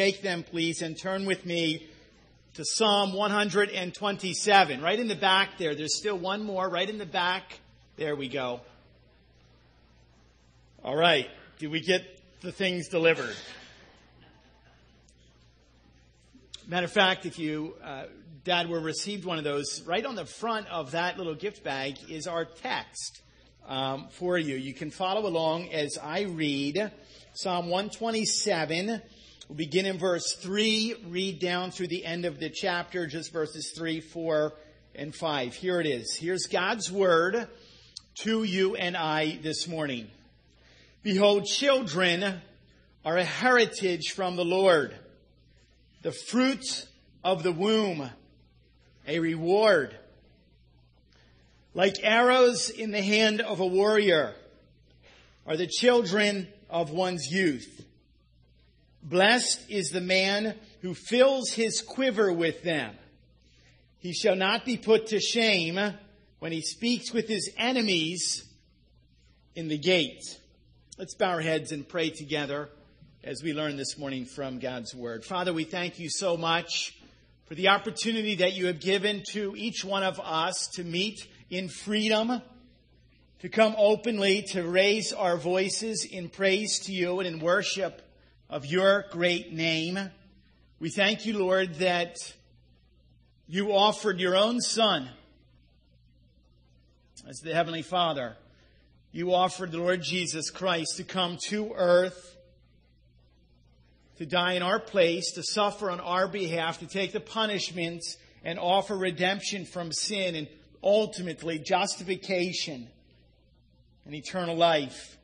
[0.00, 1.88] Take them, please, and turn with me
[2.54, 4.80] to Psalm 127.
[4.80, 5.74] Right in the back there.
[5.74, 7.58] There's still one more right in the back.
[7.96, 8.60] There we go.
[10.84, 11.26] All right.
[11.58, 12.04] Do we get
[12.42, 13.34] the things delivered?
[16.68, 18.04] Matter of fact, if you, uh,
[18.44, 21.96] Dad, were received one of those, right on the front of that little gift bag
[22.08, 23.20] is our text
[23.66, 24.54] um, for you.
[24.54, 26.92] You can follow along as I read
[27.34, 29.02] Psalm 127
[29.48, 33.72] We'll begin in verse 3, read down through the end of the chapter, just verses
[33.74, 34.52] 3, 4,
[34.94, 35.54] and 5.
[35.54, 36.14] Here it is.
[36.14, 37.48] Here's God's word
[38.16, 40.10] to you and I this morning.
[41.02, 42.42] Behold, children
[43.06, 44.94] are a heritage from the Lord,
[46.02, 46.86] the fruit
[47.24, 48.10] of the womb,
[49.06, 49.96] a reward.
[51.72, 54.34] Like arrows in the hand of a warrior
[55.46, 57.86] are the children of one's youth.
[59.02, 62.94] Blessed is the man who fills his quiver with them.
[63.98, 65.78] He shall not be put to shame
[66.38, 68.44] when he speaks with his enemies
[69.54, 70.22] in the gate.
[70.98, 72.68] Let's bow our heads and pray together
[73.24, 75.24] as we learn this morning from God's Word.
[75.24, 76.96] Father, we thank you so much
[77.46, 81.68] for the opportunity that you have given to each one of us to meet in
[81.68, 82.42] freedom,
[83.40, 88.02] to come openly, to raise our voices in praise to you and in worship
[88.50, 89.98] of your great name.
[90.80, 92.16] We thank you, Lord, that
[93.46, 95.08] you offered your own Son
[97.28, 98.36] as the Heavenly Father.
[99.12, 102.36] You offered the Lord Jesus Christ to come to earth,
[104.16, 108.02] to die in our place, to suffer on our behalf, to take the punishment
[108.44, 110.48] and offer redemption from sin and
[110.82, 112.88] ultimately justification
[114.06, 115.17] and eternal life.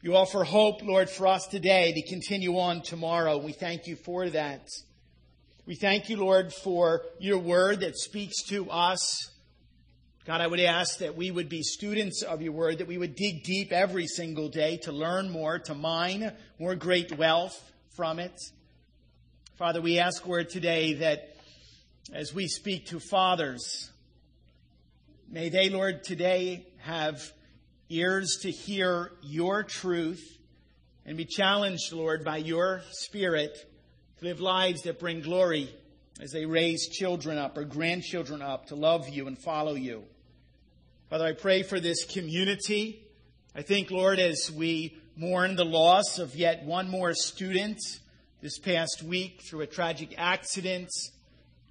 [0.00, 3.36] You offer hope, Lord, for us today to continue on tomorrow.
[3.36, 4.68] We thank you for that.
[5.66, 9.28] We thank you, Lord, for your word that speaks to us.
[10.24, 13.16] God, I would ask that we would be students of your word, that we would
[13.16, 17.60] dig deep every single day to learn more, to mine more great wealth
[17.96, 18.38] from it.
[19.56, 21.34] Father, we ask, Lord, today that
[22.14, 23.90] as we speak to fathers,
[25.28, 27.32] may they, Lord, today have
[27.90, 30.38] ears to hear your truth
[31.06, 33.56] and be challenged, Lord, by your Spirit
[34.18, 35.74] to live lives that bring glory
[36.20, 40.04] as they raise children up or grandchildren up to love you and follow you.
[41.08, 43.02] Father, I pray for this community.
[43.54, 47.78] I think, Lord, as we mourn the loss of yet one more student
[48.42, 50.90] this past week through a tragic accident,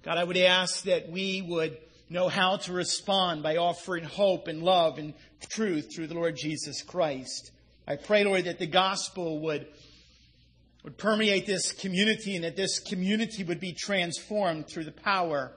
[0.02, 1.78] God, I would ask that we would
[2.10, 5.14] know how to respond by offering hope and love and
[5.50, 7.50] truth through the Lord Jesus Christ.
[7.86, 9.66] I pray, Lord, that the gospel would,
[10.84, 15.52] would permeate this community and that this community would be transformed through the power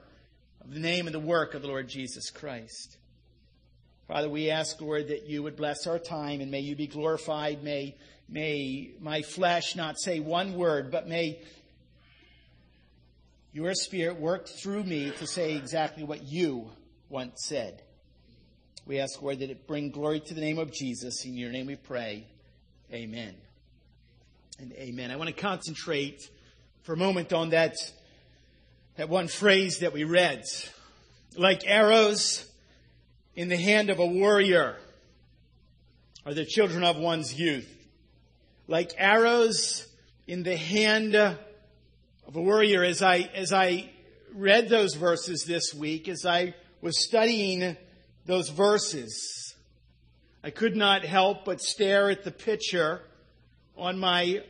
[0.62, 2.96] of the name and the work of the Lord Jesus Christ.
[4.08, 7.62] Father, we ask, Lord, that you would bless our time and may you be glorified.
[7.62, 7.96] May,
[8.28, 11.40] may my flesh not say one word, but may
[13.52, 16.70] your Spirit worked through me to say exactly what you
[17.10, 17.82] once said.
[18.86, 21.26] We ask, Lord, that it bring glory to the name of Jesus.
[21.26, 22.26] In your name we pray.
[22.90, 23.34] Amen.
[24.58, 25.10] And amen.
[25.10, 26.30] I want to concentrate
[26.82, 27.74] for a moment on that,
[28.96, 30.44] that one phrase that we read.
[31.36, 32.50] Like arrows
[33.36, 34.76] in the hand of a warrior
[36.24, 37.68] are the children of one's youth.
[38.66, 39.86] Like arrows
[40.26, 41.14] in the hand
[42.26, 43.90] of a warrior as I, as I
[44.34, 47.76] read those verses this week, as I was studying
[48.26, 49.54] those verses,
[50.42, 53.00] I could not help but stare at the picture
[53.76, 54.42] on my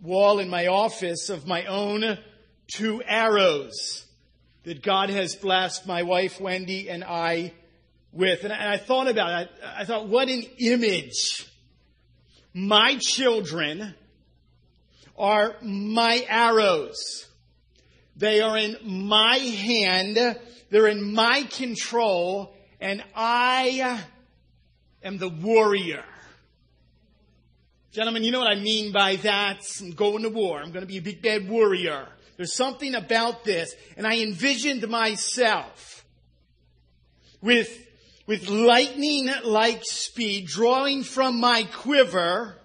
[0.00, 2.18] wall in my office of my own
[2.66, 4.06] two arrows
[4.64, 7.52] that God has blessed my wife Wendy and I
[8.12, 8.44] with.
[8.44, 9.50] And I, thought about it.
[9.64, 11.46] I thought, what an image.
[12.54, 13.94] My children
[15.16, 17.26] are my arrows.
[18.16, 20.38] They are in my hand.
[20.70, 22.54] They're in my control.
[22.80, 24.02] And I
[25.02, 26.04] am the warrior.
[27.92, 29.60] Gentlemen, you know what I mean by that?
[29.80, 30.58] I'm going to war.
[30.58, 32.08] I'm going to be a big bad warrior.
[32.36, 33.72] There's something about this.
[33.96, 36.04] And I envisioned myself
[37.40, 37.70] with,
[38.26, 42.56] with lightning like speed drawing from my quiver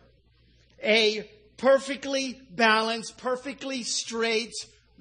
[0.83, 1.29] a
[1.59, 4.53] perfectly balanced, perfectly straight,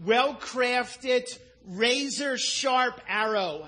[0.05, 1.27] well crafted,
[1.65, 3.67] razor sharp arrow.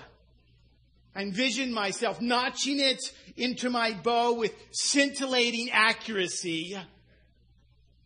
[1.15, 3.01] I envision myself notching it
[3.37, 6.77] into my bow with scintillating accuracy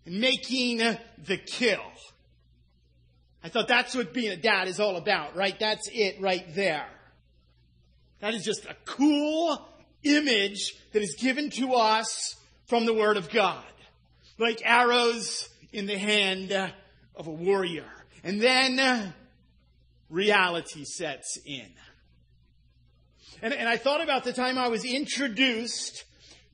[0.07, 1.81] and making the kill.
[3.43, 5.59] I thought that's what being a dad is all about, right?
[5.59, 6.87] That's it right there.
[8.21, 9.69] That is just a cool
[10.03, 12.37] image that is given to us
[12.67, 13.65] from the Word of God.
[14.39, 16.53] Like arrows in the hand
[17.15, 17.91] of a warrior.
[18.23, 19.15] And then
[20.09, 21.71] reality sets in.
[23.43, 26.05] And, and I thought about the time I was introduced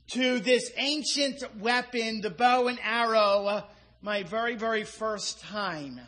[0.08, 3.62] to this ancient weapon, the bow and arrow, uh,
[4.02, 6.00] my very, very first time.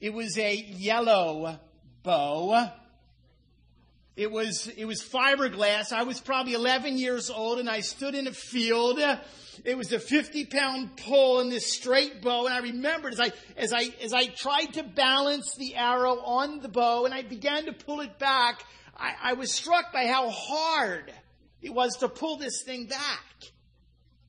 [0.00, 1.58] It was a yellow
[2.02, 2.70] bow.
[4.14, 5.92] It was, it was fiberglass.
[5.92, 8.98] I was probably 11 years old and I stood in a field.
[9.64, 12.44] It was a 50 pound pull in this straight bow.
[12.44, 16.60] And I remembered as I, as I, as I tried to balance the arrow on
[16.60, 18.62] the bow and I began to pull it back,
[18.96, 21.10] I, I was struck by how hard
[21.62, 23.24] it was to pull this thing back.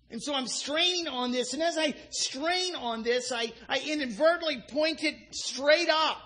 [0.10, 4.64] And so I'm straining on this, and as I strain on this, I, I inadvertently
[4.70, 6.23] point it straight up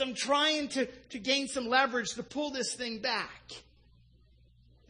[0.00, 3.52] I'm trying to, to gain some leverage to pull this thing back.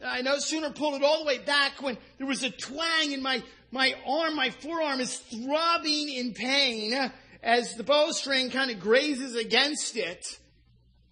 [0.03, 3.21] I no sooner pulled it all the way back when there was a twang in
[3.21, 3.41] my,
[3.71, 7.11] my arm, my forearm is throbbing in pain
[7.41, 10.25] as the bowstring kind of grazes against it.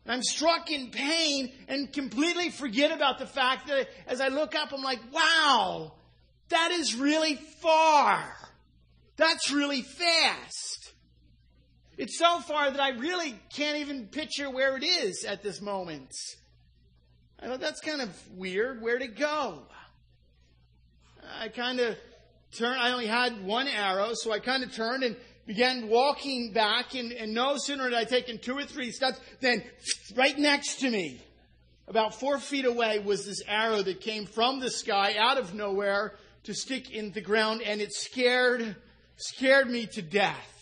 [0.05, 4.73] I'm struck in pain and completely forget about the fact that as I look up,
[4.73, 5.93] I'm like, wow,
[6.49, 8.21] that is really far.
[9.15, 10.72] That's really fast.
[11.97, 16.11] It's so far that I really can't even picture where it is at this moment.
[17.39, 18.81] I thought that's kind of weird.
[18.81, 19.63] Where'd it go?
[21.39, 21.97] I kind of
[22.57, 26.95] turned, I only had one arrow, so I kind of turned and began walking back,
[26.95, 29.63] and, and no sooner had I taken two or three steps than
[30.15, 31.21] right next to me,
[31.87, 36.15] about four feet away, was this arrow that came from the sky out of nowhere
[36.43, 38.75] to stick in the ground, and it scared,
[39.17, 40.52] scared me to death.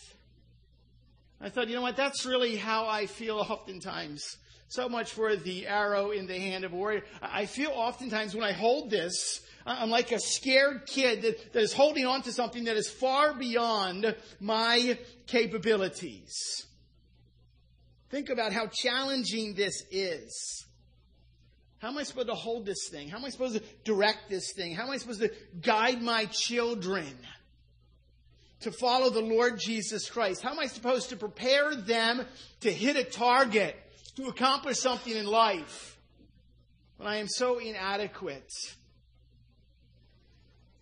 [1.42, 4.36] I thought, you know what, that's really how I feel oftentimes.
[4.68, 7.02] So much for the arrow in the hand of a warrior.
[7.20, 11.74] I feel oftentimes when I hold this, I'm like a scared kid that, that is
[11.74, 16.66] holding on to something that is far beyond my capabilities.
[18.08, 20.64] Think about how challenging this is.
[21.78, 23.08] How am I supposed to hold this thing?
[23.08, 24.74] How am I supposed to direct this thing?
[24.74, 27.14] How am I supposed to guide my children
[28.62, 30.42] to follow the Lord Jesus Christ?
[30.42, 32.24] How am I supposed to prepare them
[32.60, 33.76] to hit a target,
[34.16, 35.98] to accomplish something in life
[36.96, 38.50] when I am so inadequate?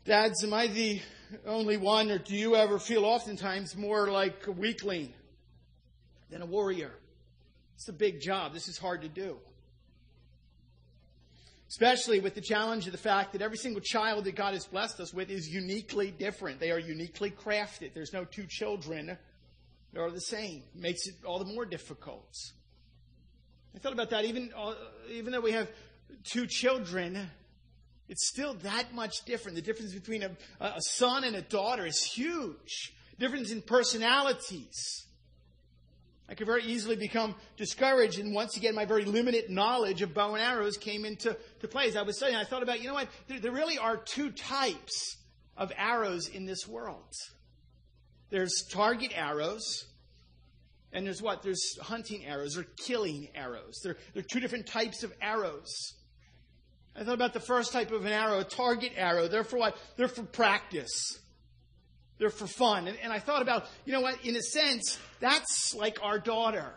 [0.04, 1.00] Dads, am I the
[1.46, 5.12] only one, or do you ever feel oftentimes more like a weakling
[6.30, 6.92] than a warrior?
[7.76, 8.52] It's a big job.
[8.52, 9.36] This is hard to do.
[11.70, 14.98] Especially with the challenge of the fact that every single child that God has blessed
[14.98, 16.58] us with is uniquely different.
[16.58, 17.94] They are uniquely crafted.
[17.94, 19.16] There's no two children
[19.92, 20.64] that are the same.
[20.74, 22.34] It makes it all the more difficult.
[23.72, 24.24] I thought about that.
[24.24, 24.74] Even, uh,
[25.12, 25.70] even though we have
[26.24, 27.30] two children,
[28.08, 29.54] it's still that much different.
[29.54, 32.92] The difference between a, a son and a daughter is huge.
[33.20, 35.06] Difference in personalities.
[36.30, 40.34] I could very easily become discouraged, and once again, my very limited knowledge of bow
[40.34, 41.88] and arrows came into to play.
[41.88, 43.08] As I was saying, I thought about, you know what?
[43.26, 45.16] There, there really are two types
[45.56, 47.12] of arrows in this world.
[48.30, 49.86] There's target arrows,
[50.92, 51.42] and there's what?
[51.42, 53.80] There's hunting arrows or killing arrows.
[53.82, 55.94] There, are two different types of arrows.
[56.94, 59.26] I thought about the first type of an arrow, a target arrow.
[59.26, 59.76] They're for what?
[59.96, 61.18] They're for practice.
[62.20, 62.86] They're for fun.
[62.86, 66.70] And, and I thought about, you know what, in a sense, that's like our daughter.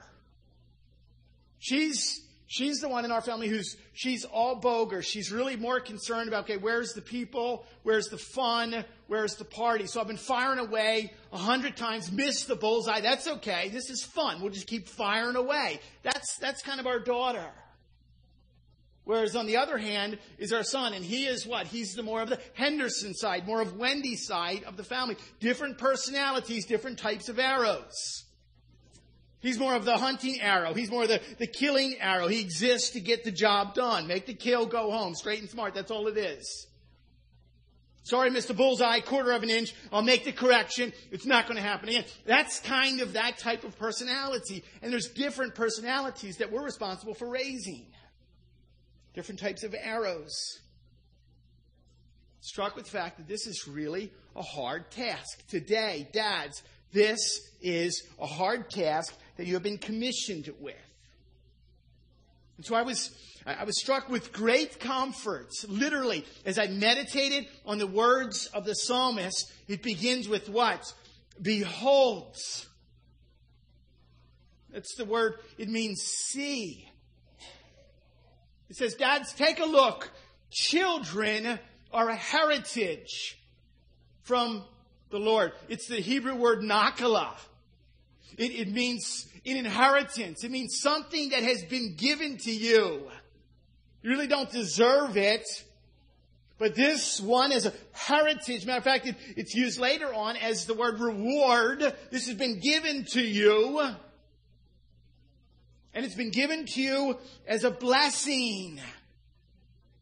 [1.60, 5.06] She's she's the one in our family who's she's all bogus.
[5.06, 9.86] She's really more concerned about okay, where's the people, where's the fun, where's the party.
[9.86, 13.02] So I've been firing away a hundred times, missed the bullseye.
[13.02, 13.68] That's okay.
[13.68, 14.42] This is fun.
[14.42, 15.82] We'll just keep firing away.
[16.04, 17.50] That's that's kind of our daughter.
[19.06, 21.68] Whereas on the other hand is our son, and he is what?
[21.68, 25.18] He's the more of the Henderson side, more of Wendy's side of the family.
[25.40, 28.24] Different personalities, different types of arrows.
[29.42, 30.74] He's more of the hunting arrow.
[30.74, 32.30] He's more of the, the killing arrow.
[32.30, 34.08] He exists to get the job done.
[34.08, 35.16] Make the kill, go home.
[35.16, 35.74] Straight and smart.
[35.74, 36.68] That's all it is.
[38.04, 38.56] Sorry, Mr.
[38.56, 39.74] Bullseye, quarter of an inch.
[39.92, 40.94] I'll make the correction.
[41.12, 42.06] It's not going to happen again.
[42.26, 44.64] That's kind of that type of personality.
[44.82, 47.88] And there's different personalities that we're responsible for raising
[49.14, 50.34] different types of arrows.
[52.42, 55.48] Struck with the fact that this is really a hard task.
[55.48, 57.20] Today, dads, this
[57.62, 60.76] is a hard task that you have been commissioned with.
[62.58, 63.12] And so I was,
[63.46, 68.74] I was struck with great comfort, literally, as I meditated on the words of the
[68.74, 69.52] psalmist.
[69.68, 70.84] It begins with what?
[71.42, 72.36] Behold.
[74.72, 76.90] That's the word, it means see.
[78.74, 80.10] It says, Dads, take a look.
[80.50, 81.60] Children
[81.94, 83.38] are a heritage
[84.24, 84.64] from
[85.12, 85.52] the Lord.
[85.70, 87.36] It's the Hebrew word nakala.
[88.36, 90.44] It, it means an inheritance.
[90.44, 93.12] It means something that has been given to you.
[94.02, 95.46] You really don't deserve it.
[96.58, 98.66] But this one is a heritage.
[98.66, 101.96] Matter of fact, it, it's used later on as the word reward.
[102.10, 103.94] This has been given to you.
[105.94, 108.80] And it's been given to you as a blessing.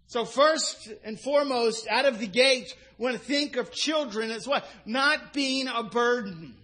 [0.07, 4.65] So first and foremost, out of the gate, want to think of children as what?
[4.85, 6.55] Not being a burden.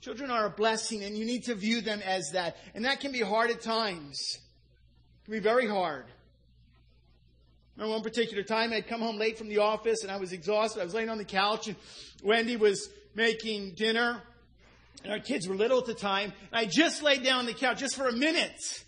[0.00, 2.56] Children are a blessing and you need to view them as that.
[2.74, 4.20] And that can be hard at times.
[4.36, 6.06] It can be very hard.
[7.76, 10.80] Remember one particular time I'd come home late from the office and I was exhausted.
[10.80, 11.76] I was laying on the couch and
[12.22, 14.20] Wendy was making dinner
[15.02, 16.32] and our kids were little at the time.
[16.52, 18.84] And I just laid down on the couch just for a minute.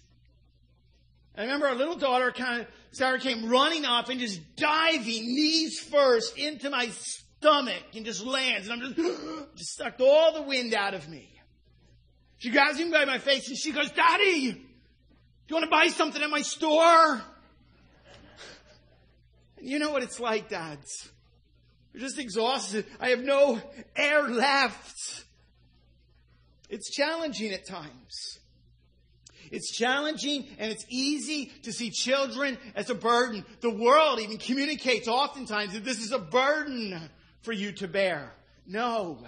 [1.36, 5.80] I remember our little daughter kind of, Sarah came running up and just diving knees
[5.80, 8.68] first into my stomach and just lands.
[8.68, 11.28] And I'm just, just sucked all the wind out of me.
[12.38, 14.60] She grabs me by my face and she goes, Daddy, do
[15.48, 17.22] you want to buy something at my store?
[19.58, 21.08] And you know what it's like, dads.
[21.92, 22.86] You're just exhausted.
[23.00, 23.60] I have no
[23.96, 25.23] air left.
[26.74, 28.40] It's challenging at times.
[29.52, 33.44] It's challenging and it's easy to see children as a burden.
[33.60, 37.00] The world even communicates oftentimes that this is a burden
[37.42, 38.32] for you to bear.
[38.66, 39.18] No.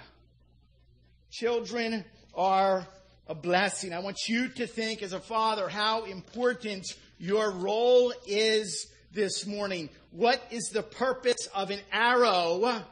[1.31, 2.85] Children are
[3.29, 3.93] a blessing.
[3.93, 6.85] I want you to think as a father how important
[7.17, 9.89] your role is this morning.
[10.11, 12.83] What is the purpose of an arrow?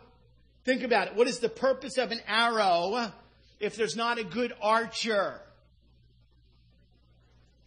[0.65, 1.17] Think about it.
[1.17, 3.13] What is the purpose of an arrow
[3.61, 5.41] if there's not a good archer?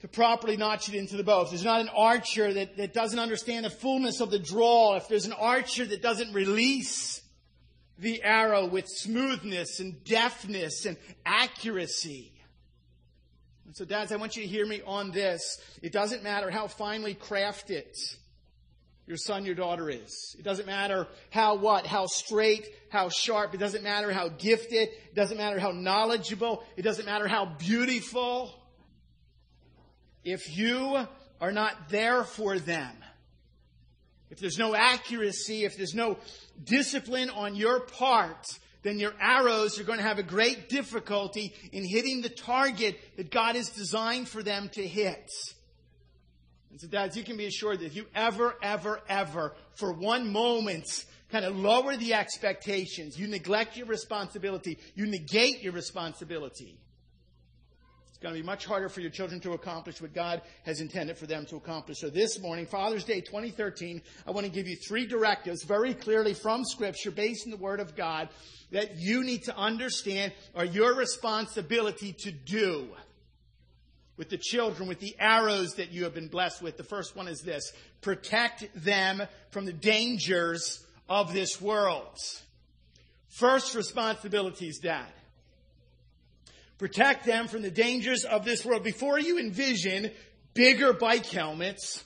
[0.01, 1.41] to properly notch it into the bow.
[1.41, 5.07] If there's not an archer that, that doesn't understand the fullness of the draw, if
[5.07, 7.21] there's an archer that doesn't release
[7.97, 12.31] the arrow with smoothness and deftness and accuracy.
[13.65, 15.59] And so, dads, I want you to hear me on this.
[15.81, 17.87] It doesn't matter how finely crafted
[19.07, 20.35] your son, your daughter is.
[20.37, 23.53] It doesn't matter how what, how straight, how sharp.
[23.53, 24.89] It doesn't matter how gifted.
[24.89, 26.63] It doesn't matter how knowledgeable.
[26.75, 28.53] It doesn't matter how beautiful
[30.25, 31.07] if you
[31.39, 32.93] are not there for them,
[34.29, 36.17] if there's no accuracy, if there's no
[36.61, 38.45] discipline on your part,
[38.83, 43.31] then your arrows are going to have a great difficulty in hitting the target that
[43.31, 45.31] God has designed for them to hit.
[46.77, 50.31] And so, dads, you can be assured that if you ever, ever, ever, for one
[50.31, 50.85] moment,
[51.31, 56.77] kind of lower the expectations, you neglect your responsibility, you negate your responsibility,
[58.09, 61.17] it's going to be much harder for your children to accomplish what God has intended
[61.17, 61.97] for them to accomplish.
[61.97, 66.35] So this morning, Father's Day 2013, I want to give you three directives very clearly
[66.35, 68.29] from Scripture based in the Word of God
[68.71, 72.89] that you need to understand are your responsibility to do
[74.17, 76.75] with the children, with the arrows that you have been blessed with.
[76.75, 77.71] The first one is this.
[78.01, 79.21] Protect them
[79.51, 82.17] from the dangers of this world.
[83.29, 85.05] First responsibility is dad.
[86.79, 88.83] Protect them from the dangers of this world.
[88.83, 90.11] Before you envision
[90.53, 92.03] bigger bike helmets,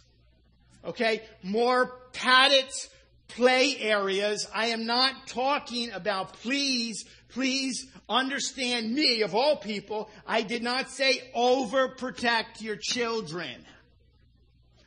[0.85, 2.69] okay, more padded
[3.35, 10.09] play areas, I am not talking about please, please understand me of all people.
[10.27, 13.65] I did not say overprotect your children.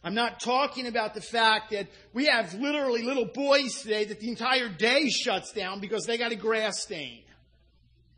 [0.03, 4.29] I'm not talking about the fact that we have literally little boys today that the
[4.29, 7.23] entire day shuts down because they got a grass stain.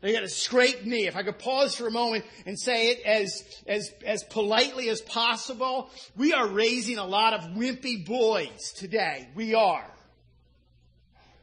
[0.01, 1.07] They got a scraped knee.
[1.07, 5.01] If I could pause for a moment and say it as, as, as politely as
[5.01, 9.29] possible, we are raising a lot of wimpy boys today.
[9.33, 9.89] We are.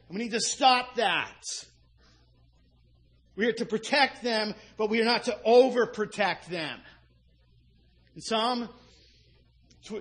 [0.09, 1.41] We need to stop that.
[3.35, 6.79] We are to protect them, but we are not to overprotect them.
[8.15, 8.69] In Psalm,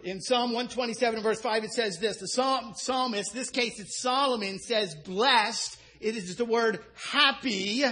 [0.05, 2.19] in Psalm 127 verse 5, it says this.
[2.19, 5.79] The psalm, psalmist, in this case it's Solomon, says blessed.
[6.01, 7.85] It is the word happy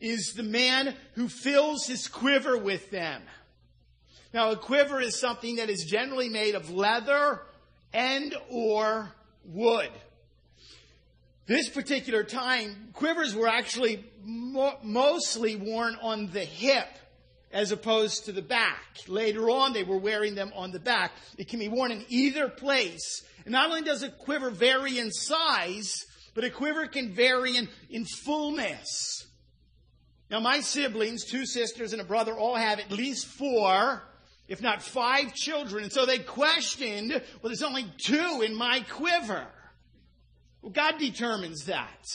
[0.00, 3.22] is the man who fills his quiver with them.
[4.32, 7.42] Now, a quiver is something that is generally made of leather
[7.92, 9.12] and or
[9.44, 9.90] wood.
[11.50, 16.86] This particular time, quivers were actually mo- mostly worn on the hip
[17.50, 18.98] as opposed to the back.
[19.08, 21.10] Later on, they were wearing them on the back.
[21.38, 23.24] It can be worn in either place.
[23.44, 25.92] And not only does a quiver vary in size,
[26.34, 29.26] but a quiver can vary in, in fullness.
[30.30, 34.04] Now, my siblings, two sisters and a brother, all have at least four,
[34.46, 35.82] if not five children.
[35.82, 39.48] And so they questioned, well, there's only two in my quiver.
[40.62, 42.06] Well, God determines that.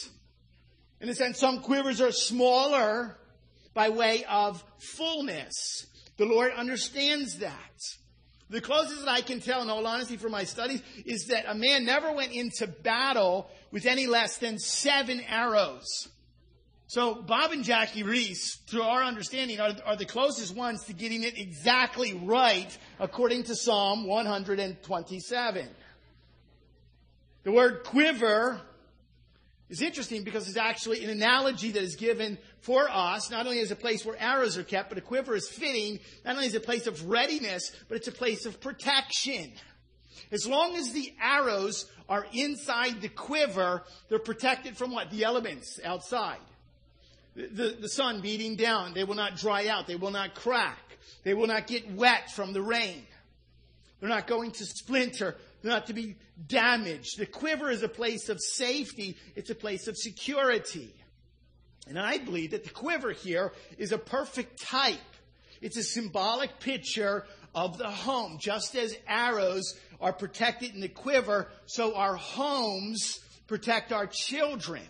[1.01, 3.17] In a sense, some quivers are smaller
[3.73, 5.87] by way of fullness.
[6.17, 7.79] The Lord understands that.
[8.49, 11.55] The closest that I can tell, in all honesty, from my studies, is that a
[11.55, 16.07] man never went into battle with any less than seven arrows.
[16.87, 21.23] So Bob and Jackie Reese, through our understanding, are, are the closest ones to getting
[21.23, 25.67] it exactly right according to Psalm 127.
[27.45, 28.59] The word quiver
[29.69, 33.69] is interesting because it's actually an analogy that is given for us, not only as
[33.69, 36.59] a place where arrows are kept, but a quiver is fitting, not only as a
[36.59, 39.51] place of readiness, but it's a place of protection.
[40.31, 45.11] As long as the arrows are inside the quiver, they're protected from what?
[45.11, 46.39] The elements outside.
[47.35, 50.97] The, the, the sun beating down, they will not dry out, they will not crack,
[51.23, 53.03] they will not get wet from the rain.
[53.99, 55.35] They're not going to splinter
[55.65, 56.15] not to be
[56.47, 57.17] damaged.
[57.17, 59.17] The quiver is a place of safety.
[59.35, 60.93] It's a place of security.
[61.87, 64.99] And I believe that the quiver here is a perfect type.
[65.61, 68.37] It's a symbolic picture of the home.
[68.39, 74.83] Just as arrows are protected in the quiver, so our homes protect our children.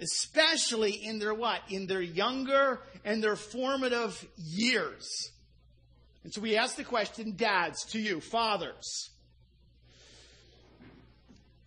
[0.00, 1.60] Especially in their what?
[1.70, 5.30] In their younger and their formative years.
[6.24, 9.10] And so we ask the question, dads, to you, fathers.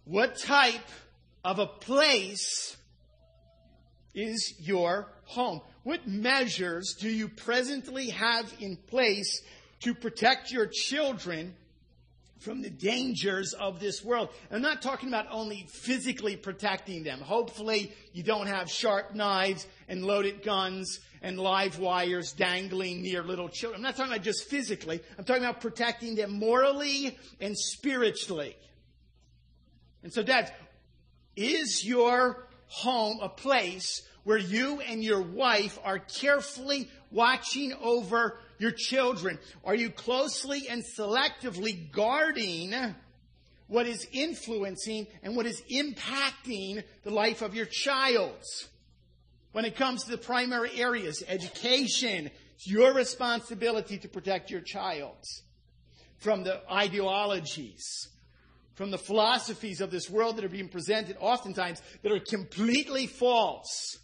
[0.10, 0.89] What type
[1.46, 2.75] of a place
[4.16, 5.62] is your home?
[5.84, 9.44] What measures do you presently have in place
[9.82, 11.54] to protect your children
[12.39, 14.30] from the dangers of this world?
[14.50, 17.20] I'm not talking about only physically protecting them.
[17.20, 23.48] Hopefully, you don't have sharp knives and loaded guns and live wires dangling near little
[23.48, 23.78] children.
[23.78, 25.02] I'm not talking about just physically.
[25.19, 28.56] I'm talking about protecting them morally and spiritually.
[30.03, 30.51] And so, dads,
[31.35, 38.71] is your home a place where you and your wife are carefully watching over your
[38.71, 39.39] children?
[39.63, 42.75] Are you closely and selectively guarding
[43.67, 48.43] what is influencing and what is impacting the life of your child?
[49.51, 55.17] When it comes to the primary areas, education, it's your responsibility to protect your child
[56.17, 58.09] from the ideologies,
[58.80, 63.98] from the philosophies of this world that are being presented oftentimes that are completely false,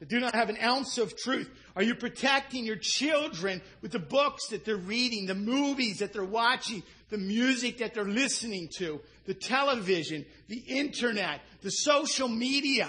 [0.00, 1.48] that do not have an ounce of truth?
[1.76, 6.24] Are you protecting your children with the books that they're reading, the movies that they're
[6.24, 12.88] watching, the music that they're listening to, the television, the internet, the social media,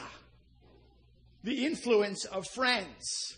[1.43, 3.37] the influence of friends?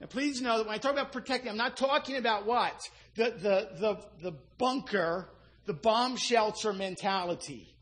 [0.00, 2.80] Now, please know that when I talk about protecting, I'm not talking about what?
[3.16, 5.30] The, the, the, the bunker
[5.66, 7.74] the bomb shelter mentality.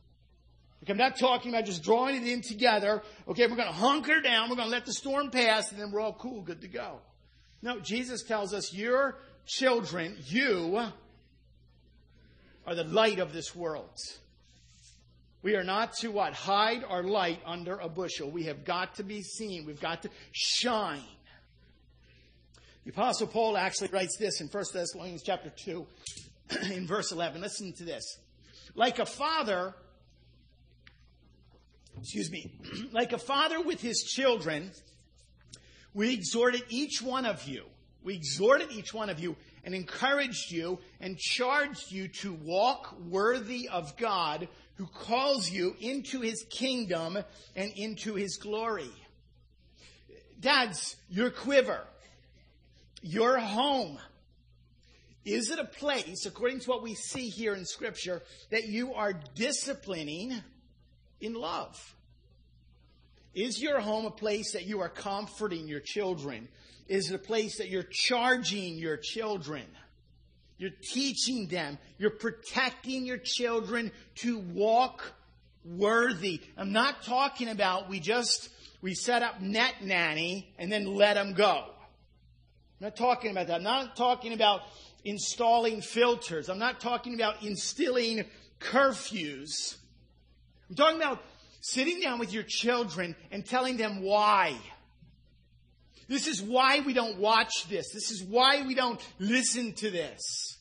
[0.88, 3.02] I'm not talking about just drawing it in together.
[3.28, 4.50] Okay, we're going to hunker down.
[4.50, 6.98] We're going to let the storm pass and then we're all cool, good to go.
[7.62, 9.16] No, Jesus tells us your
[9.46, 10.82] children, you
[12.66, 13.96] are the light of this world.
[15.42, 16.34] We are not to what?
[16.34, 18.30] Hide our light under a bushel.
[18.30, 19.64] We have got to be seen.
[19.66, 21.02] We've got to shine.
[22.84, 25.86] The apostle Paul actually writes this in 1 Thessalonians chapter 2.
[26.72, 27.40] in verse 11.
[27.40, 28.18] Listen to this.
[28.74, 29.74] Like a father,
[32.00, 32.52] excuse me,
[32.92, 34.70] like a father with his children,
[35.94, 37.64] we exhorted each one of you,
[38.02, 43.68] we exhorted each one of you and encouraged you and charged you to walk worthy
[43.68, 47.18] of God who calls you into his kingdom
[47.54, 48.90] and into his glory.
[50.40, 51.80] Dads, your quiver,
[53.02, 53.98] your home,
[55.24, 59.12] is it a place, according to what we see here in Scripture, that you are
[59.34, 60.34] disciplining
[61.20, 61.94] in love?
[63.34, 66.48] Is your home a place that you are comforting your children?
[66.88, 69.64] Is it a place that you're charging your children?
[70.58, 71.78] You're teaching them.
[71.98, 75.12] You're protecting your children to walk
[75.64, 76.40] worthy.
[76.56, 78.48] I'm not talking about we just,
[78.80, 81.64] we set up net nanny and then let them go.
[81.68, 83.56] I'm not talking about that.
[83.56, 84.62] I'm not talking about
[85.04, 86.48] installing filters.
[86.48, 88.24] I'm not talking about instilling
[88.60, 89.76] curfews.
[90.68, 91.22] I'm talking about
[91.60, 94.56] sitting down with your children and telling them why.
[96.08, 97.92] This is why we don't watch this.
[97.92, 100.58] This is why we don't listen to this.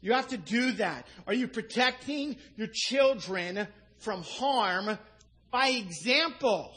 [0.00, 1.06] You have to do that.
[1.26, 3.66] Are you protecting your children
[3.98, 4.98] from harm
[5.50, 6.72] by example?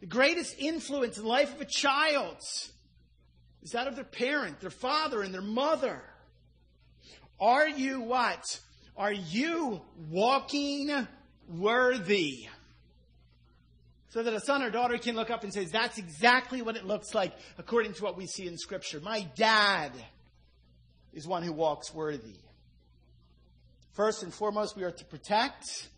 [0.00, 2.36] The greatest influence in the life of a child
[3.62, 6.02] is that of their parent, their father, and their mother.
[7.38, 8.60] Are you what?
[8.96, 11.06] Are you walking
[11.48, 12.46] worthy?
[14.10, 16.84] So that a son or daughter can look up and say, that's exactly what it
[16.84, 19.00] looks like according to what we see in Scripture.
[19.00, 19.92] My dad
[21.12, 22.36] is one who walks worthy.
[23.92, 25.88] First and foremost, we are to protect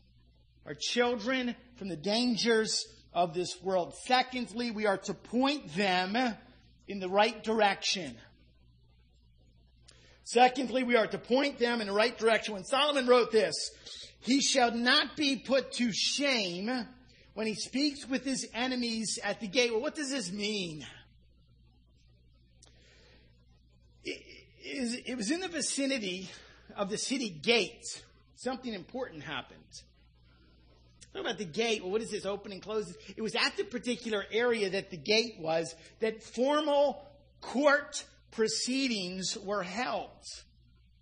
[0.66, 3.94] our children from the dangers of this world.
[4.04, 6.16] Secondly, we are to point them
[6.88, 8.16] in the right direction.
[10.24, 12.54] Secondly, we are to point them in the right direction.
[12.54, 13.54] When Solomon wrote this,
[14.20, 16.70] he shall not be put to shame
[17.34, 19.72] when he speaks with his enemies at the gate.
[19.72, 20.86] Well, what does this mean?
[24.04, 26.30] It, was in the vicinity
[26.76, 27.84] of the city gate.
[28.36, 29.58] Something important happened.
[31.12, 31.82] Talk about the gate.
[31.82, 32.24] Well, what is this?
[32.24, 32.94] Open and close.
[33.16, 37.04] It was at the particular area that the gate was that formal
[37.40, 40.08] court proceedings were held.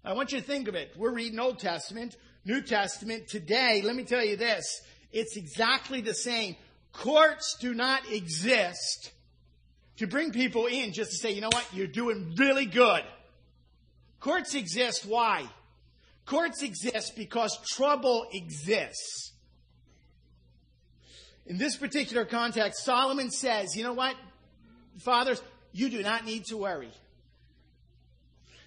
[0.04, 0.94] I want you to think of it.
[0.96, 3.28] We're reading Old Testament, New Testament.
[3.28, 4.82] Today, let me tell you this.
[5.12, 6.56] It's exactly the same.
[6.92, 9.12] Courts do not exist
[9.98, 13.02] to bring people in just to say, you know what, you're doing really good.
[14.18, 15.06] Courts exist.
[15.06, 15.44] Why?
[16.26, 19.29] Courts exist because trouble exists.
[21.50, 24.14] In this particular context, Solomon says, you know what,
[24.98, 26.92] fathers, you do not need to worry.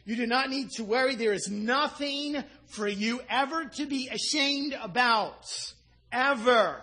[0.04, 1.16] You do not need to worry.
[1.16, 5.46] There is nothing for you ever to be ashamed about.
[6.12, 6.82] Ever.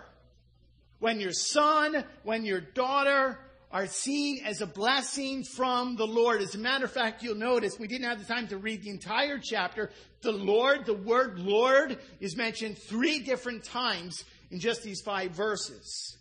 [1.01, 3.39] When your son, when your daughter
[3.71, 6.41] are seen as a blessing from the Lord.
[6.41, 8.91] As a matter of fact, you'll notice we didn't have the time to read the
[8.91, 9.91] entire chapter.
[10.23, 16.17] The Lord, the word Lord is mentioned three different times in just these five verses.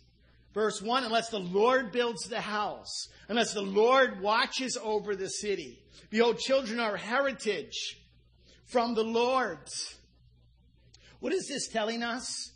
[0.52, 5.80] Verse 1, unless the Lord builds the house, unless the Lord watches over the city.
[6.10, 7.98] Behold, children are heritage
[8.66, 9.58] from the Lord.
[11.20, 12.50] What is this telling us?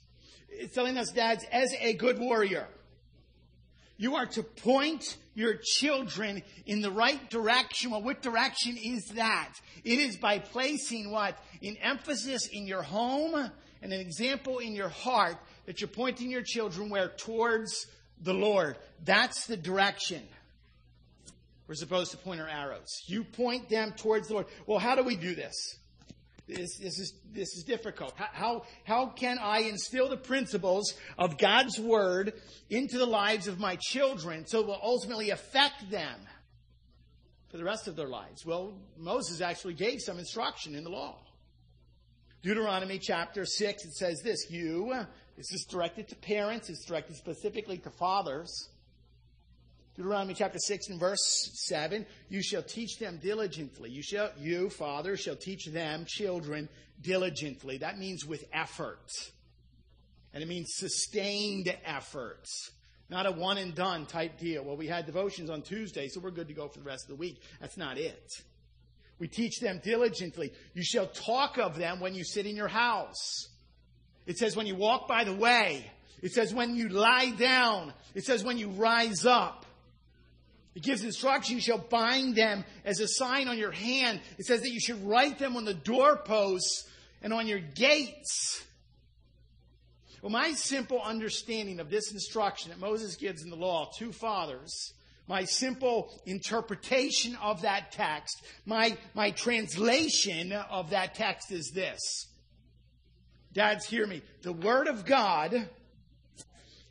[0.48, 2.66] It's telling us, dads, as a good warrior,
[3.96, 7.90] you are to point your children in the right direction.
[7.90, 9.52] Well, what direction is that?
[9.84, 11.36] It is by placing what?
[11.62, 13.50] An emphasis in your home
[13.82, 17.08] and an example in your heart that you're pointing your children where?
[17.08, 17.86] Towards
[18.20, 18.76] the Lord.
[19.04, 20.22] That's the direction.
[21.66, 22.88] We're supposed to point our arrows.
[23.06, 24.46] You point them towards the Lord.
[24.66, 25.54] Well, how do we do this?
[26.46, 28.12] This, this, is, this is difficult.
[28.16, 32.34] How, how can I instill the principles of God's Word
[32.68, 36.20] into the lives of my children so it will ultimately affect them
[37.50, 38.44] for the rest of their lives?
[38.44, 41.16] Well, Moses actually gave some instruction in the law.
[42.42, 44.94] Deuteronomy chapter 6, it says this You,
[45.36, 48.68] this is directed to parents, it's directed specifically to fathers.
[49.96, 53.90] Deuteronomy chapter 6 and verse 7, you shall teach them diligently.
[53.90, 56.68] You shall, you, father, shall teach them, children,
[57.00, 57.78] diligently.
[57.78, 59.08] That means with effort.
[60.32, 62.44] And it means sustained effort.
[63.08, 64.64] Not a one and done type deal.
[64.64, 67.10] Well, we had devotions on Tuesday, so we're good to go for the rest of
[67.10, 67.40] the week.
[67.60, 68.32] That's not it.
[69.20, 70.52] We teach them diligently.
[70.74, 73.48] You shall talk of them when you sit in your house.
[74.26, 75.90] It says when you walk by the way.
[76.22, 77.92] It says when you lie down.
[78.14, 79.66] It says when you rise up.
[80.74, 81.56] It gives instruction.
[81.56, 84.20] You shall bind them as a sign on your hand.
[84.38, 86.88] It says that you should write them on the doorposts
[87.22, 88.64] and on your gates.
[90.22, 94.94] Well, my simple understanding of this instruction that Moses gives in the law, to fathers,
[95.28, 102.26] my simple interpretation of that text, my, my translation of that text is this.
[103.54, 104.20] Dads, hear me.
[104.42, 105.68] The Word of God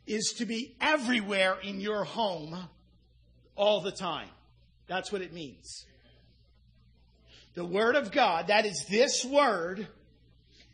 [0.06, 2.56] is to be everywhere in your home
[3.54, 4.28] all the time.
[4.86, 5.84] That's what it means.
[7.54, 9.86] The Word of God, that is this Word,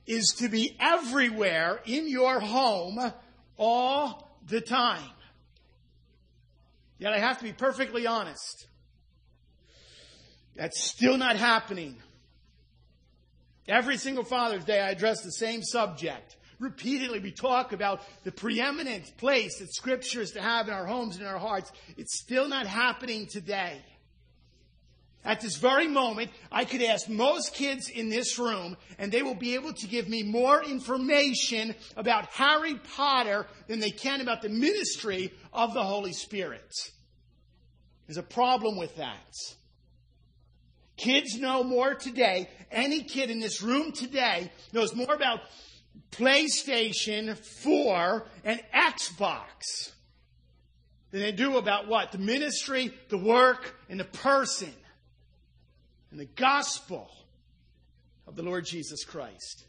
[0.07, 3.13] is to be everywhere in your home
[3.59, 5.11] all the time.
[6.99, 8.69] Yet I have to be perfectly honest.
[10.55, 11.97] That's still not happening.
[13.71, 16.37] Every single Father's Day, I address the same subject.
[16.59, 21.15] Repeatedly, we talk about the preeminent place that Scripture is to have in our homes
[21.15, 21.71] and in our hearts.
[21.97, 23.81] It's still not happening today.
[25.25, 29.37] At this very moment, I could ask most kids in this room, and they will
[29.37, 34.49] be able to give me more information about Harry Potter than they can about the
[34.49, 36.73] ministry of the Holy Spirit.
[38.07, 39.37] There's a problem with that.
[41.01, 42.47] Kids know more today.
[42.71, 45.41] Any kid in this room today knows more about
[46.11, 49.93] PlayStation 4 and Xbox
[51.11, 52.13] than they do about what?
[52.13, 54.75] The ministry, the work, and the person,
[56.11, 57.11] and the gospel
[58.27, 59.65] of the Lord Jesus Christ.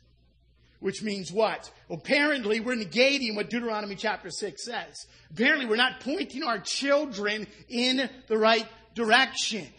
[0.82, 1.72] Which means what?
[1.88, 5.06] Well, apparently we're negating what Deuteronomy chapter 6 says.
[5.32, 9.70] Apparently we're not pointing our children in the right direction.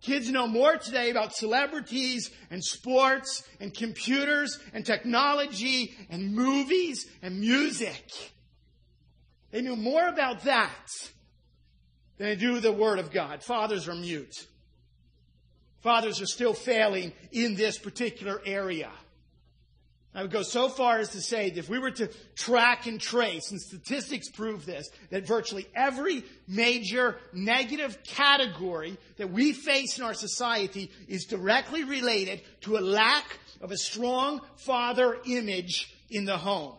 [0.00, 7.40] Kids know more today about celebrities and sports and computers and technology and movies and
[7.40, 8.04] music.
[9.50, 10.86] They knew more about that
[12.16, 13.42] than they do the Word of God.
[13.42, 14.46] Fathers are mute.
[15.80, 18.90] Fathers are still failing in this particular area.
[20.14, 23.00] I would go so far as to say that if we were to track and
[23.00, 30.04] trace, and statistics prove this, that virtually every major negative category that we face in
[30.04, 36.38] our society is directly related to a lack of a strong father image in the
[36.38, 36.74] home.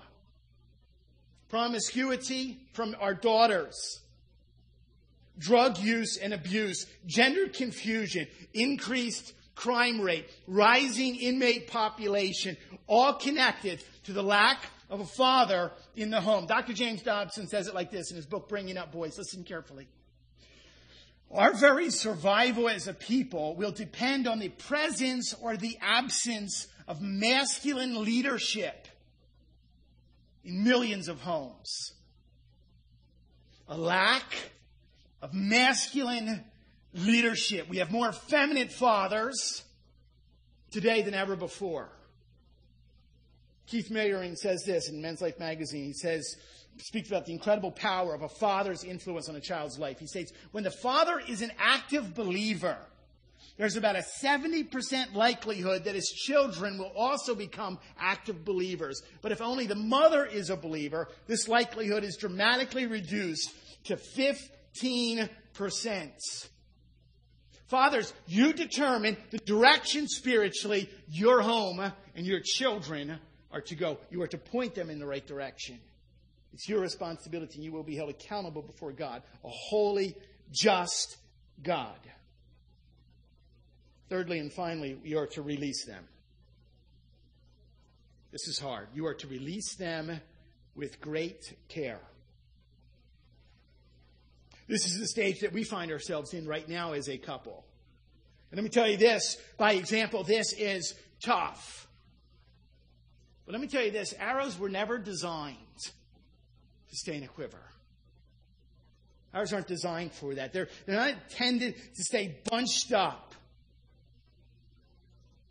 [1.50, 4.02] Promiscuity from our daughters,
[5.38, 12.56] drug use and abuse, gender confusion, increased crime rate, rising inmate population,
[12.88, 16.46] all connected to the lack of a father in the home.
[16.46, 16.72] Dr.
[16.72, 19.18] James Dobson says it like this in his book, Bringing Up Boys.
[19.18, 19.90] Listen carefully.
[21.30, 27.02] Our very survival as a people will depend on the presence or the absence of
[27.02, 28.88] masculine leadership
[30.46, 31.92] in millions of homes.
[33.68, 34.24] A lack
[35.22, 36.46] of masculine
[36.94, 37.70] leadership.
[37.70, 39.64] We have more effeminate fathers
[40.72, 41.90] today than ever before.
[43.68, 45.86] Keith Mayering says this in Men's Life magazine.
[45.86, 46.36] He says,
[46.80, 50.00] speaks about the incredible power of a father's influence on a child's life.
[50.00, 52.78] He states, when the father is an active believer,
[53.58, 59.04] there's about a 70% likelihood that his children will also become active believers.
[59.22, 63.52] But if only the mother is a believer, this likelihood is dramatically reduced
[63.86, 65.30] to 15%.
[67.70, 71.80] Fathers, you determine the direction spiritually your home
[72.16, 73.20] and your children
[73.52, 74.00] are to go.
[74.10, 75.80] You are to point them in the right direction.
[76.52, 80.16] It's your responsibility, and you will be held accountable before God, a holy,
[80.52, 81.18] just
[81.62, 82.00] God.
[84.10, 86.04] Thirdly and finally, you are to release them.
[88.32, 88.88] This is hard.
[88.96, 90.20] You are to release them
[90.76, 92.02] with great care.
[94.70, 97.66] This is the stage that we find ourselves in right now as a couple.
[98.52, 100.94] And let me tell you this, by example, this is
[101.26, 101.88] tough.
[103.46, 107.64] But let me tell you this arrows were never designed to stay in a quiver.
[109.34, 110.54] Arrows aren't designed for that.
[110.54, 113.34] They're, they're not intended to stay bunched up,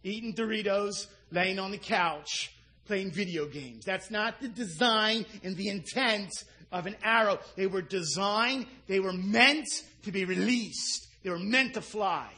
[0.05, 2.53] eating Doritos, laying on the couch,
[2.87, 3.85] playing video games.
[3.85, 6.31] That's not the design and the intent
[6.71, 7.39] of an arrow.
[7.57, 9.69] They were designed, they were meant
[10.03, 12.31] to be released, they were meant to fly,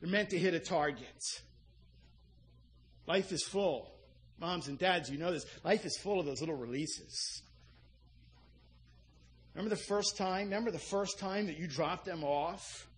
[0.00, 1.06] they're meant to hit a target.
[3.06, 3.88] Life is full.
[4.38, 5.46] Moms and dads, you know this.
[5.64, 7.42] Life is full of those little releases.
[9.54, 10.46] Remember the first time?
[10.46, 12.88] Remember the first time that you dropped them off?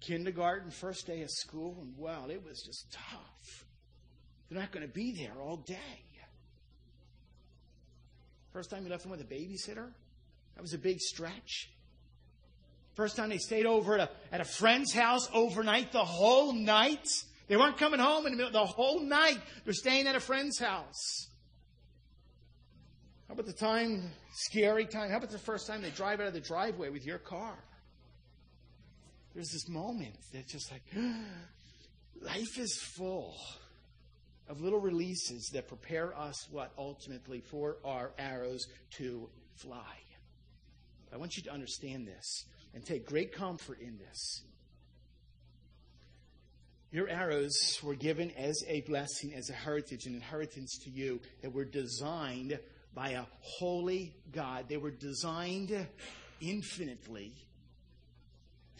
[0.00, 3.64] Kindergarten, first day of school, and wow, it was just tough.
[4.48, 5.76] They're not going to be there all day.
[8.56, 9.90] First time you left them with a babysitter?
[10.54, 11.68] That was a big stretch.
[12.94, 17.06] First time they stayed over at a, at a friend's house overnight, the whole night.
[17.48, 19.36] They weren't coming home in the middle, the whole night.
[19.64, 21.28] They're staying at a friend's house.
[23.28, 25.10] How about the time, scary time?
[25.10, 27.58] How about the first time they drive out of the driveway with your car?
[29.34, 30.82] There's this moment that's just like,
[32.22, 33.36] life is full
[34.48, 38.66] of little releases that prepare us what ultimately for our arrows
[38.98, 39.96] to fly.
[41.12, 44.42] I want you to understand this and take great comfort in this.
[46.92, 51.52] Your arrows were given as a blessing, as a heritage, an inheritance to you that
[51.52, 52.58] were designed
[52.94, 54.66] by a holy God.
[54.68, 55.86] They were designed
[56.40, 57.34] infinitely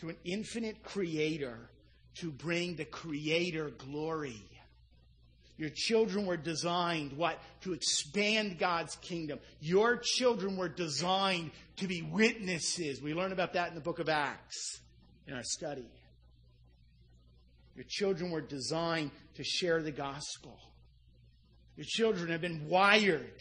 [0.01, 1.71] to an infinite creator
[2.17, 4.43] to bring the creator glory.
[5.59, 7.39] Your children were designed, what?
[7.63, 9.39] To expand God's kingdom.
[9.61, 13.01] Your children were designed to be witnesses.
[13.01, 14.81] We learn about that in the book of Acts
[15.27, 15.89] in our study.
[17.75, 20.59] Your children were designed to share the gospel.
[21.77, 23.41] Your children have been wired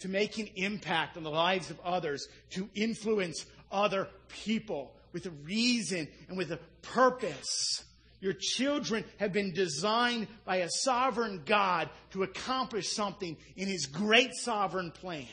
[0.00, 4.08] to make an impact on the lives of others, to influence other
[4.44, 7.84] people with a reason and with a purpose.
[8.20, 14.34] Your children have been designed by a sovereign God to accomplish something in His great
[14.34, 15.26] sovereign plan.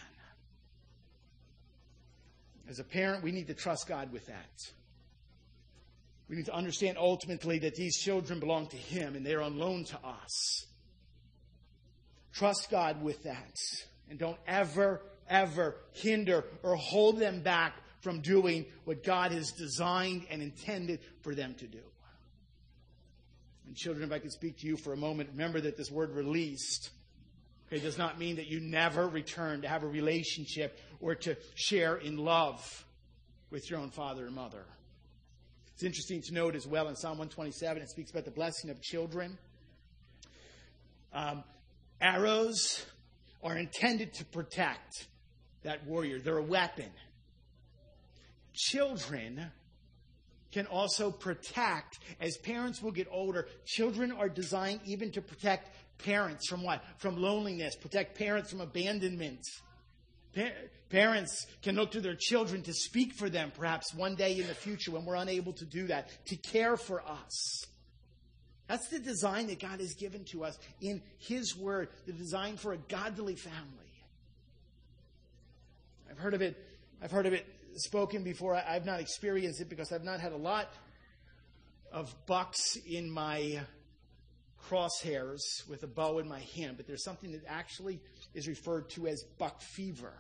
[2.70, 4.60] As a parent, we need to trust God with that.
[6.30, 9.86] We need to understand ultimately that these children belong to Him and they're on loan
[9.86, 10.66] to us.
[12.34, 13.56] Trust God with that.
[14.10, 20.26] And don't ever, ever hinder or hold them back from doing what God has designed
[20.30, 21.80] and intended for them to do.
[23.68, 26.12] And children, if I could speak to you for a moment, remember that this word
[26.12, 26.92] released
[27.68, 31.98] okay, does not mean that you never return to have a relationship or to share
[31.98, 32.86] in love
[33.50, 34.66] with your own father and mother.
[35.74, 38.82] It's interesting to note as well in Psalm 127, it speaks about the blessing of
[38.82, 39.38] children.
[41.12, 41.44] Um,
[42.00, 42.86] arrows
[43.44, 45.08] are intended to protect
[45.64, 46.90] that warrior, they're a weapon.
[48.54, 49.52] Children
[50.56, 52.00] can also protect.
[52.22, 56.82] As parents will get older, children are designed even to protect parents from what?
[56.98, 59.42] From loneliness, protect parents from abandonment.
[60.34, 60.56] Pa-
[60.90, 64.56] parents can look to their children to speak for them, perhaps one day in the
[64.56, 67.66] future when we're unable to do that, to care for us.
[68.68, 72.72] That's the design that God has given to us in His Word, the design for
[72.72, 73.92] a godly family.
[76.10, 76.58] I've heard of it.
[77.04, 77.46] I've heard of it
[77.80, 78.56] spoken before.
[78.56, 80.74] I've not experienced it because I've not had a lot
[81.92, 83.62] of bucks in my
[84.70, 88.02] crosshairs with a bow in my hand, but there's something that actually
[88.34, 90.14] is referred to as buck fever.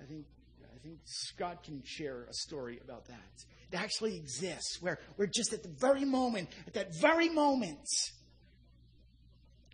[0.00, 0.26] I think
[0.62, 3.44] I think Scott can share a story about that.
[3.70, 7.86] It actually exists where we're just at the very moment, at that very moment,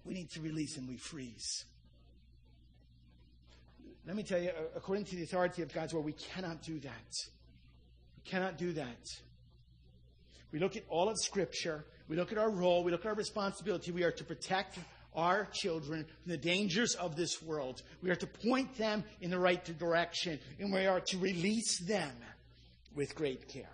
[0.04, 1.64] we need to release and we freeze.
[4.06, 6.78] Let me tell you, uh, according to the authority of God's word, we cannot do
[6.78, 7.12] that.
[8.16, 9.04] We cannot do that.
[10.52, 13.14] We look at all of Scripture, we look at our role, we look at our
[13.14, 13.90] responsibility.
[13.90, 14.78] We are to protect
[15.14, 17.82] our children from the dangers of this world.
[18.00, 22.12] We are to point them in the right direction, and we are to release them
[22.94, 23.64] with great care.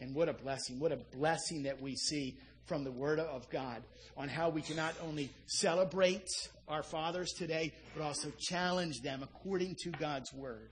[0.00, 2.36] And what a blessing, what a blessing that we see
[2.68, 3.82] from the Word of God
[4.16, 6.28] on how we can not only celebrate
[6.68, 10.70] our fathers today, but also challenge them according to God's Word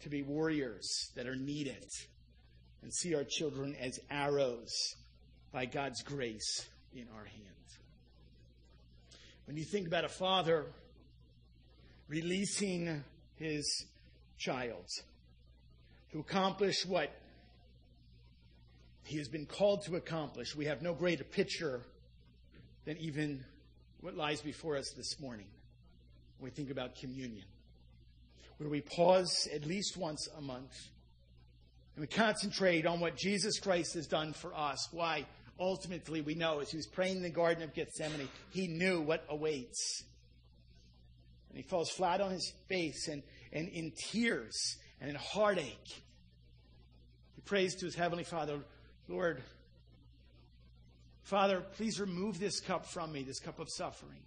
[0.00, 1.84] to be warriors that are needed
[2.82, 4.94] and see our children as arrows
[5.52, 7.78] by God's grace in our hands.
[9.46, 10.66] When you think about a father
[12.08, 13.02] releasing
[13.36, 13.86] his
[14.38, 14.86] child
[16.12, 17.10] to accomplish what
[19.06, 20.56] he has been called to accomplish.
[20.56, 21.80] We have no greater picture
[22.84, 23.44] than even
[24.00, 25.46] what lies before us this morning
[26.38, 27.44] when we think about communion,
[28.58, 30.72] where we pause at least once a month
[31.94, 34.88] and we concentrate on what Jesus Christ has done for us.
[34.92, 35.24] Why?
[35.58, 39.24] Ultimately, we know as he was praying in the Garden of Gethsemane, he knew what
[39.30, 40.04] awaits.
[41.48, 46.02] And he falls flat on his face and, and in tears and in heartache.
[47.34, 48.58] He prays to his heavenly Father,
[49.08, 49.42] Lord,
[51.22, 54.20] Father, please remove this cup from me, this cup of suffering.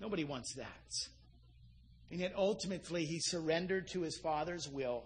[0.00, 0.92] Nobody wants that.
[2.10, 5.04] And yet ultimately he surrendered to his Father's will.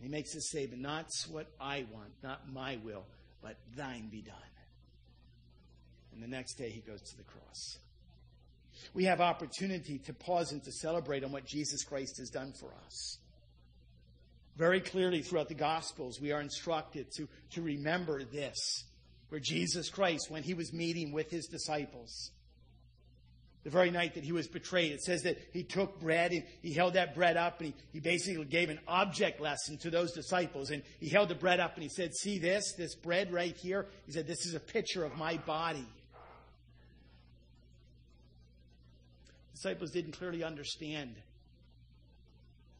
[0.00, 3.04] He makes this statement, not what I want, not my will,
[3.42, 4.34] but thine be done.
[6.12, 7.78] And the next day he goes to the cross.
[8.92, 12.70] We have opportunity to pause and to celebrate on what Jesus Christ has done for
[12.86, 13.18] us.
[14.56, 18.84] Very clearly throughout the Gospels, we are instructed to, to remember this,
[19.28, 22.30] where Jesus Christ, when he was meeting with his disciples,
[23.64, 26.74] the very night that he was betrayed, it says that he took bread and he
[26.74, 30.70] held that bread up and he, he basically gave an object lesson to those disciples.
[30.70, 33.86] And he held the bread up and he said, See this, this bread right here?
[34.04, 35.86] He said, This is a picture of my body.
[39.54, 41.14] Disciples didn't clearly understand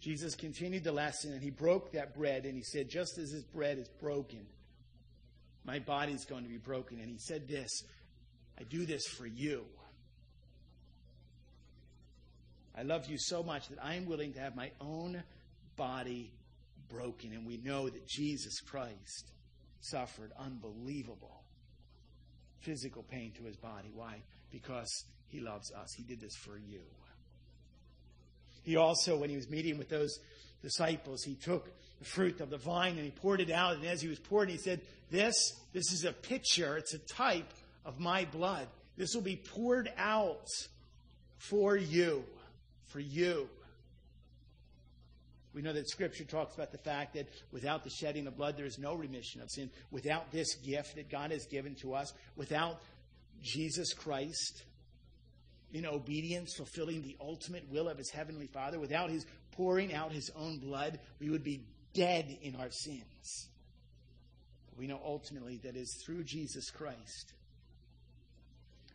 [0.05, 3.43] Jesus continued the lesson and he broke that bread and he said, Just as this
[3.43, 4.45] bread is broken,
[5.65, 7.01] my body is going to be broken.
[7.01, 7.71] And he said this
[8.61, 9.65] I do this for you.
[12.77, 15.23] I love you so much that I am willing to have my own
[15.77, 16.31] body
[16.91, 17.33] broken.
[17.33, 19.33] And we know that Jesus Christ
[19.81, 21.41] suffered unbelievable
[22.61, 23.91] physical pain to his body.
[23.95, 24.23] Why?
[24.51, 24.91] Because
[25.29, 25.95] he loves us.
[25.97, 26.81] He did this for you.
[28.65, 30.19] He also, when he was meeting with those
[30.63, 33.77] disciples, he took the fruit of the vine and he poured it out.
[33.77, 35.35] And as he was pouring, he said, This,
[35.73, 37.53] this is a picture, it's a type
[37.85, 38.67] of my blood.
[38.97, 40.49] This will be poured out
[41.37, 42.25] for you.
[42.87, 43.49] For you.
[45.53, 48.67] We know that Scripture talks about the fact that without the shedding of blood, there
[48.67, 49.71] is no remission of sin.
[49.93, 52.81] Without this gift that God has given to us, without
[53.41, 54.65] Jesus Christ,
[55.75, 60.31] in obedience, fulfilling the ultimate will of his heavenly Father, without his pouring out his
[60.37, 63.49] own blood, we would be dead in our sins.
[64.71, 67.35] But we know ultimately that it's through Jesus Christ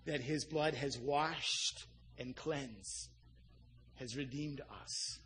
[0.05, 1.85] that his blood has washed
[2.17, 3.09] and cleansed,
[3.95, 5.19] has redeemed us.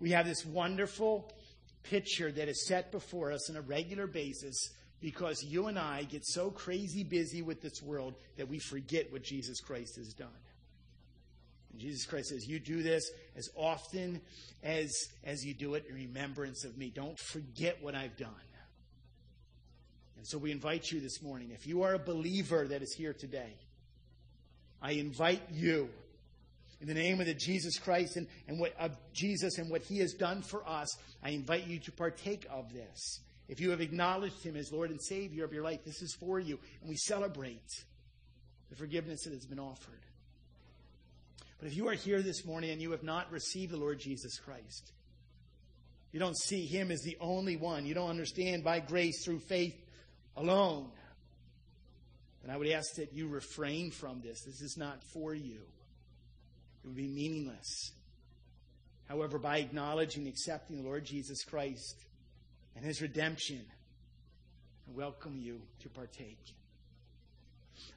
[0.00, 1.32] We have this wonderful
[1.84, 4.70] picture that is set before us on a regular basis
[5.00, 9.22] because you and I get so crazy busy with this world that we forget what
[9.22, 10.28] Jesus Christ has done.
[11.72, 14.20] And Jesus Christ says, You do this as often
[14.62, 14.92] as,
[15.24, 16.90] as you do it in remembrance of me.
[16.94, 18.30] Don't forget what I've done.
[20.16, 23.12] And so we invite you this morning, if you are a believer that is here
[23.12, 23.58] today,
[24.80, 25.90] I invite you
[26.80, 29.98] in the name of the Jesus Christ and, and what of Jesus and what he
[29.98, 33.20] has done for us, I invite you to partake of this.
[33.48, 36.40] If you have acknowledged him as Lord and Savior of your life, this is for
[36.40, 36.58] you.
[36.80, 37.68] And we celebrate
[38.70, 40.00] the forgiveness that has been offered.
[41.58, 44.38] But if you are here this morning and you have not received the Lord Jesus
[44.38, 44.92] Christ,
[46.12, 49.74] you don't see him as the only one, you don't understand by grace through faith
[50.36, 50.90] alone,
[52.42, 54.42] then I would ask that you refrain from this.
[54.44, 55.60] This is not for you,
[56.82, 57.92] it would be meaningless.
[59.08, 62.04] However, by acknowledging and accepting the Lord Jesus Christ
[62.76, 63.64] and his redemption,
[64.88, 66.38] I welcome you to partake.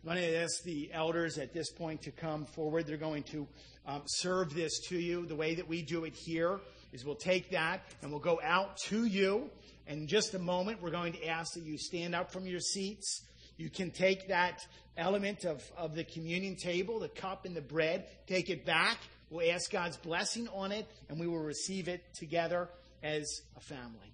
[0.03, 2.87] I'm going to ask the elders at this point to come forward.
[2.87, 3.47] They're going to
[3.85, 5.25] um, serve this to you.
[5.25, 6.59] The way that we do it here
[6.93, 9.49] is we'll take that and we'll go out to you.
[9.87, 12.59] And in just a moment, we're going to ask that you stand up from your
[12.59, 13.23] seats.
[13.57, 14.65] You can take that
[14.97, 18.97] element of, of the communion table, the cup and the bread, take it back.
[19.29, 22.69] We'll ask God's blessing on it, and we will receive it together
[23.03, 24.13] as a family.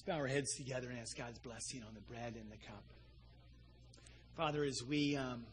[0.00, 2.82] Let's bow our heads together and ask God's blessing on the bread and the cup.
[4.34, 5.44] Father, as we um,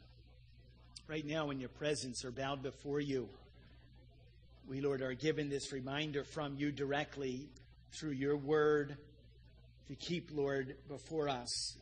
[1.10, 3.28] right now in your presence are bowed before you,
[4.66, 7.50] we, Lord, are given this reminder from you directly
[8.00, 8.95] through your word
[9.89, 11.76] to keep, Lord, before us.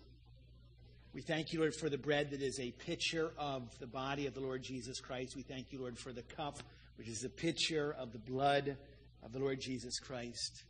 [1.13, 4.33] We thank you, Lord, for the bread that is a picture of the body of
[4.33, 5.35] the Lord Jesus Christ.
[5.35, 6.57] We thank you, Lord, for the cup,
[6.97, 8.75] which is a picture of the blood
[9.23, 10.63] of the Lord Jesus Christ.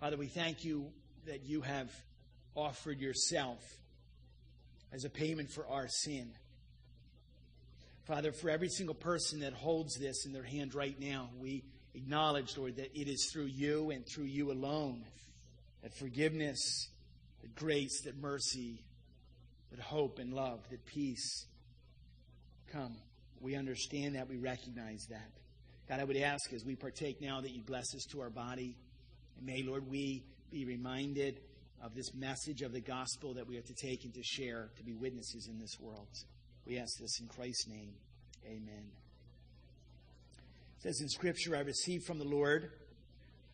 [0.00, 0.90] Father, we thank you
[1.30, 1.88] that you have
[2.56, 3.62] offered yourself
[4.92, 6.32] as a payment for our sin.
[8.04, 11.62] Father, for every single person that holds this in their hand right now, we
[11.94, 15.04] acknowledge, Lord, that it is through you and through you alone
[15.82, 16.88] that forgiveness,
[17.42, 18.82] that grace, that mercy,
[19.70, 21.46] that hope and love, that peace
[22.72, 22.96] come.
[23.40, 24.28] We understand that.
[24.28, 25.30] We recognize that.
[25.88, 28.76] God, I would ask as we partake now that you bless us to our body.
[29.38, 31.40] And may, Lord, we be reminded
[31.82, 34.82] of this message of the gospel that we have to take and to share to
[34.82, 36.08] be witnesses in this world.
[36.66, 37.92] We ask this in Christ's name.
[38.46, 38.90] Amen.
[40.76, 42.70] It says in Scripture, I received from the Lord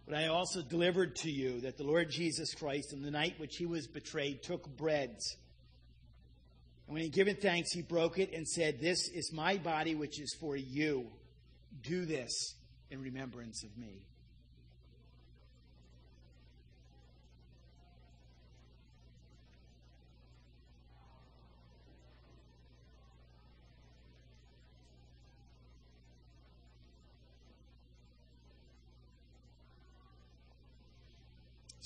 [0.04, 3.56] what I also delivered to you that the Lord Jesus Christ, on the night which
[3.56, 5.10] he was betrayed, took bread.
[6.86, 10.20] And when he given thanks, he broke it and said, This is my body, which
[10.20, 11.06] is for you.
[11.82, 12.54] Do this
[12.90, 14.02] in remembrance of me.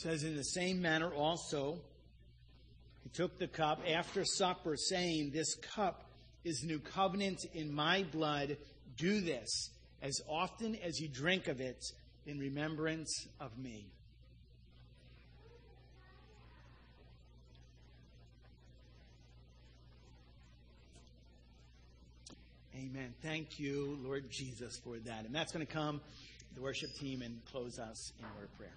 [0.01, 1.79] Says in the same manner also
[3.03, 6.05] he took the cup after supper saying this cup
[6.45, 8.57] is new covenant in my blood
[8.97, 9.71] do this
[10.03, 11.83] as often as you drink of it
[12.27, 13.87] in remembrance of me
[22.77, 23.13] Amen.
[23.23, 25.27] Thank you, Lord Jesus, for that.
[25.27, 26.01] And that's going to come,
[26.55, 28.73] the worship team, and close us in word prayer.